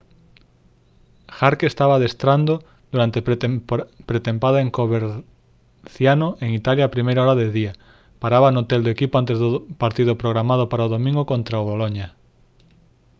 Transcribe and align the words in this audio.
jarque 1.39 1.65
estaba 1.67 1.93
adestrando 1.97 2.53
durante 2.91 3.19
pretempada 4.09 4.59
en 4.61 4.71
coverciano 4.79 6.27
en 6.43 6.49
italia 6.59 6.83
a 6.85 6.93
primeira 6.95 7.23
hora 7.23 7.37
do 7.41 7.47
día 7.57 7.73
paraba 8.21 8.47
no 8.53 8.61
hotel 8.63 8.81
do 8.83 8.93
equipo 8.95 9.13
antes 9.21 9.37
do 9.43 9.49
partido 9.83 10.11
programado 10.23 10.63
para 10.71 10.87
o 10.87 10.93
domingo 10.95 11.29
contra 11.31 11.61
o 11.61 11.67
boloña 11.71 12.07